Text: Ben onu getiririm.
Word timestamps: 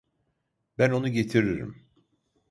Ben 0.77 0.91
onu 0.91 1.07
getiririm. 1.09 1.85